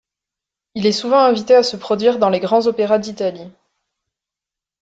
[0.73, 3.51] Il est souvent invité à se produire dans les grands opéras d'Italie.